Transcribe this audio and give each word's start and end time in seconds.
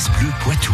France 0.00 0.18
Bleu 0.18 0.30
Poitou. 0.40 0.72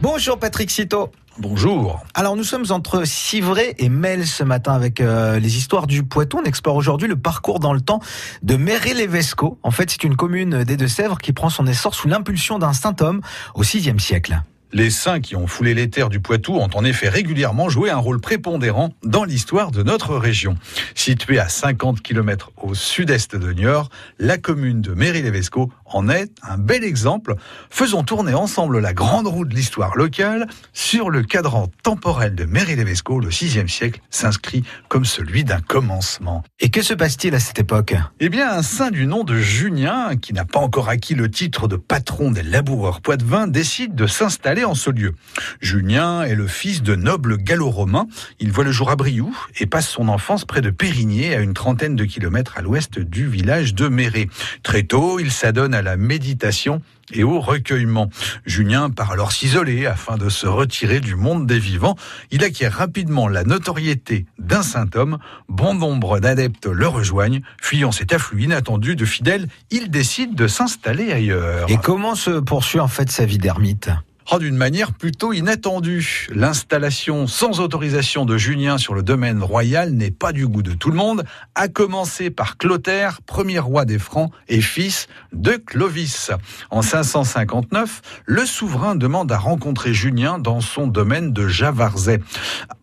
Bonjour 0.00 0.40
Patrick 0.40 0.72
Citeau. 0.72 1.12
Bonjour. 1.38 2.02
Alors 2.14 2.34
nous 2.34 2.42
sommes 2.42 2.64
entre 2.70 3.04
Civray 3.04 3.76
et 3.78 3.88
Mel 3.88 4.26
ce 4.26 4.42
matin 4.42 4.72
avec 4.72 5.00
euh, 5.00 5.38
les 5.38 5.56
histoires 5.56 5.86
du 5.86 6.02
Poitou. 6.02 6.40
On 6.42 6.44
explore 6.44 6.74
aujourd'hui 6.74 7.06
le 7.06 7.14
parcours 7.14 7.60
dans 7.60 7.72
le 7.74 7.80
temps 7.80 8.00
de 8.42 8.56
Méré-les-Vesco. 8.56 9.60
En 9.62 9.70
fait, 9.70 9.88
c'est 9.88 10.02
une 10.02 10.16
commune 10.16 10.64
des 10.64 10.76
Deux-Sèvres 10.76 11.18
qui 11.18 11.32
prend 11.32 11.48
son 11.48 11.68
essor 11.68 11.94
sous 11.94 12.08
l'impulsion 12.08 12.58
d'un 12.58 12.72
saint 12.72 12.96
homme 13.00 13.20
au 13.54 13.62
VIe 13.62 14.00
siècle. 14.00 14.42
Les 14.72 14.90
saints 14.90 15.18
qui 15.18 15.34
ont 15.34 15.48
foulé 15.48 15.74
les 15.74 15.90
terres 15.90 16.10
du 16.10 16.20
Poitou 16.20 16.54
ont 16.54 16.70
en 16.74 16.84
effet 16.84 17.08
régulièrement 17.08 17.68
joué 17.68 17.90
un 17.90 17.96
rôle 17.96 18.20
prépondérant 18.20 18.90
dans 19.02 19.24
l'histoire 19.24 19.72
de 19.72 19.82
notre 19.82 20.14
région. 20.14 20.54
Située 20.94 21.40
à 21.40 21.48
50 21.48 22.00
km 22.02 22.52
au 22.56 22.74
sud-est 22.74 23.34
de 23.34 23.52
Niort, 23.52 23.88
la 24.20 24.38
commune 24.38 24.80
de 24.80 24.94
Méry-les-Vesco 24.94 25.72
en 25.90 26.08
est 26.08 26.30
un 26.42 26.58
bel 26.58 26.84
exemple. 26.84 27.34
Faisons 27.68 28.02
tourner 28.02 28.34
ensemble 28.34 28.78
la 28.78 28.92
grande 28.92 29.26
roue 29.26 29.44
de 29.44 29.54
l'histoire 29.54 29.96
locale 29.96 30.46
sur 30.72 31.10
le 31.10 31.22
cadran 31.22 31.68
temporel 31.82 32.34
de 32.34 32.44
Méry-les-Vesco. 32.44 33.20
Le 33.20 33.28
6e 33.28 33.68
siècle 33.68 34.00
s'inscrit 34.10 34.64
comme 34.88 35.04
celui 35.04 35.44
d'un 35.44 35.60
commencement. 35.60 36.42
Et 36.60 36.70
que 36.70 36.82
se 36.82 36.94
passe-t-il 36.94 37.34
à 37.34 37.40
cette 37.40 37.58
époque? 37.58 37.94
Eh 38.20 38.28
bien, 38.28 38.50
un 38.50 38.62
saint 38.62 38.90
du 38.90 39.06
nom 39.06 39.24
de 39.24 39.36
Junien, 39.36 40.16
qui 40.16 40.32
n'a 40.32 40.44
pas 40.44 40.60
encore 40.60 40.88
acquis 40.88 41.14
le 41.14 41.30
titre 41.30 41.68
de 41.68 41.76
patron 41.76 42.30
des 42.30 42.42
laboureurs 42.42 43.00
poitevins, 43.00 43.46
décide 43.46 43.94
de 43.94 44.06
s'installer 44.06 44.64
en 44.64 44.74
ce 44.74 44.90
lieu. 44.90 45.14
Junien 45.60 46.22
est 46.22 46.34
le 46.34 46.46
fils 46.46 46.82
de 46.82 46.94
nobles 46.94 47.36
gallo-romains. 47.36 48.06
Il 48.38 48.52
voit 48.52 48.64
le 48.64 48.72
jour 48.72 48.90
à 48.90 48.96
Briou 48.96 49.36
et 49.58 49.66
passe 49.66 49.88
son 49.88 50.08
enfance 50.08 50.44
près 50.44 50.60
de 50.60 50.70
Périgné, 50.70 51.34
à 51.34 51.40
une 51.40 51.54
trentaine 51.54 51.96
de 51.96 52.04
kilomètres 52.04 52.54
à 52.56 52.62
l'ouest 52.62 52.98
du 52.98 53.26
village 53.26 53.74
de 53.74 53.88
Méré. 53.88 54.28
Très 54.62 54.82
tôt, 54.82 55.18
il 55.18 55.30
s'adonne 55.30 55.74
à 55.74 55.79
la 55.82 55.96
méditation 55.96 56.82
et 57.12 57.24
au 57.24 57.40
recueillement. 57.40 58.10
Junien 58.46 58.90
part 58.90 59.12
alors 59.12 59.32
s'isoler 59.32 59.86
afin 59.86 60.16
de 60.16 60.28
se 60.28 60.46
retirer 60.46 61.00
du 61.00 61.16
monde 61.16 61.46
des 61.46 61.58
vivants. 61.58 61.96
Il 62.30 62.44
acquiert 62.44 62.72
rapidement 62.72 63.28
la 63.28 63.44
notoriété 63.44 64.26
d'un 64.38 64.62
saint 64.62 64.88
homme. 64.94 65.18
Bon 65.48 65.74
nombre 65.74 66.20
d'adeptes 66.20 66.66
le 66.66 66.86
rejoignent. 66.86 67.42
Fuyant 67.60 67.92
cet 67.92 68.12
afflux 68.12 68.44
inattendu 68.44 68.96
de 68.96 69.04
fidèles, 69.04 69.48
il 69.70 69.90
décide 69.90 70.34
de 70.34 70.46
s'installer 70.46 71.12
ailleurs. 71.12 71.70
Et 71.70 71.76
comment 71.76 72.14
se 72.14 72.40
poursuit 72.40 72.80
en 72.80 72.88
fait 72.88 73.10
sa 73.10 73.24
vie 73.24 73.38
d'ermite? 73.38 73.90
D'une 74.38 74.56
manière 74.56 74.92
plutôt 74.92 75.32
inattendue. 75.32 76.28
L'installation 76.32 77.26
sans 77.26 77.58
autorisation 77.58 78.24
de 78.24 78.38
Julien 78.38 78.78
sur 78.78 78.94
le 78.94 79.02
domaine 79.02 79.42
royal 79.42 79.92
n'est 79.92 80.12
pas 80.12 80.32
du 80.32 80.46
goût 80.46 80.62
de 80.62 80.72
tout 80.72 80.90
le 80.90 80.96
monde, 80.96 81.24
à 81.56 81.66
commencer 81.68 82.30
par 82.30 82.56
Clotaire, 82.56 83.22
premier 83.22 83.58
roi 83.58 83.84
des 83.84 83.98
Francs 83.98 84.30
et 84.48 84.60
fils 84.60 85.08
de 85.32 85.52
Clovis. 85.52 86.30
En 86.70 86.80
559, 86.80 88.22
le 88.24 88.46
souverain 88.46 88.94
demande 88.94 89.32
à 89.32 89.38
rencontrer 89.38 89.92
Julien 89.92 90.38
dans 90.38 90.60
son 90.60 90.86
domaine 90.86 91.32
de 91.32 91.48
Javarzet. 91.48 92.20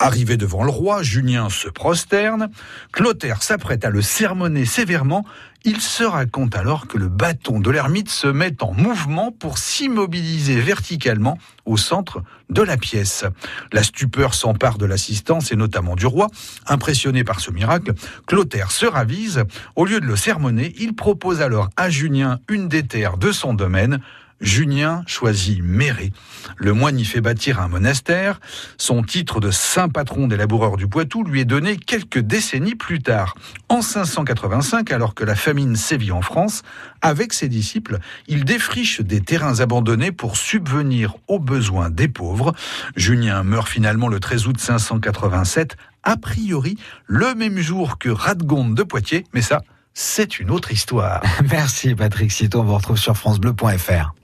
Arrivé 0.00 0.36
devant 0.36 0.62
le 0.62 0.70
roi, 0.70 1.02
Julien 1.02 1.50
se 1.50 1.68
prosterne. 1.68 2.50
Clotaire 2.92 3.42
s'apprête 3.42 3.84
à 3.84 3.90
le 3.90 4.00
sermonner 4.00 4.64
sévèrement. 4.64 5.24
Il 5.64 5.80
se 5.80 6.04
raconte 6.04 6.54
alors 6.54 6.86
que 6.86 6.98
le 6.98 7.08
bâton 7.08 7.58
de 7.58 7.68
l'ermite 7.68 8.08
se 8.08 8.28
met 8.28 8.62
en 8.62 8.72
mouvement 8.72 9.32
pour 9.32 9.58
s'immobiliser 9.58 10.60
verticalement 10.60 11.36
au 11.64 11.76
centre 11.76 12.22
de 12.48 12.62
la 12.62 12.76
pièce. 12.76 13.24
La 13.72 13.82
stupeur 13.82 14.34
s'empare 14.34 14.78
de 14.78 14.86
l'assistance 14.86 15.50
et 15.50 15.56
notamment 15.56 15.96
du 15.96 16.06
roi. 16.06 16.28
Impressionné 16.68 17.24
par 17.24 17.40
ce 17.40 17.50
miracle, 17.50 17.92
Clotaire 18.28 18.70
se 18.70 18.86
ravise. 18.86 19.42
Au 19.74 19.84
lieu 19.84 19.98
de 19.98 20.06
le 20.06 20.14
sermonner, 20.14 20.74
il 20.78 20.94
propose 20.94 21.42
alors 21.42 21.70
à 21.76 21.90
Julien 21.90 22.38
une 22.48 22.68
des 22.68 22.86
terres 22.86 23.16
de 23.16 23.32
son 23.32 23.52
domaine. 23.52 24.00
Junien 24.40 25.02
choisit 25.06 25.62
Méré. 25.62 26.12
Le 26.56 26.72
moine 26.72 26.98
y 26.98 27.04
fait 27.04 27.20
bâtir 27.20 27.60
un 27.60 27.68
monastère. 27.68 28.40
Son 28.76 29.02
titre 29.02 29.40
de 29.40 29.50
saint 29.50 29.88
patron 29.88 30.28
des 30.28 30.36
laboureurs 30.36 30.76
du 30.76 30.86
Poitou 30.86 31.24
lui 31.24 31.40
est 31.40 31.44
donné 31.44 31.76
quelques 31.76 32.20
décennies 32.20 32.74
plus 32.74 33.02
tard. 33.02 33.34
En 33.68 33.82
585, 33.82 34.92
alors 34.92 35.14
que 35.14 35.24
la 35.24 35.34
famine 35.34 35.76
sévit 35.76 36.12
en 36.12 36.22
France, 36.22 36.62
avec 37.02 37.32
ses 37.32 37.48
disciples, 37.48 37.98
il 38.28 38.44
défriche 38.44 39.00
des 39.00 39.20
terrains 39.20 39.60
abandonnés 39.60 40.12
pour 40.12 40.36
subvenir 40.36 41.16
aux 41.26 41.40
besoins 41.40 41.90
des 41.90 42.08
pauvres. 42.08 42.54
Junien 42.96 43.42
meurt 43.42 43.68
finalement 43.68 44.08
le 44.08 44.20
13 44.20 44.46
août 44.46 44.60
587, 44.60 45.76
a 46.04 46.16
priori 46.16 46.76
le 47.06 47.34
même 47.34 47.58
jour 47.58 47.98
que 47.98 48.08
Radgonde 48.08 48.74
de 48.74 48.82
Poitiers, 48.82 49.24
mais 49.34 49.42
ça, 49.42 49.62
c'est 49.94 50.38
une 50.38 50.50
autre 50.50 50.72
histoire. 50.72 51.22
Merci 51.50 51.94
Patrick 51.94 52.30
Citeau, 52.30 52.60
on 52.60 52.64
vous 52.64 52.76
retrouve 52.76 52.98
sur 52.98 53.16
francebleu.fr. 53.16 54.14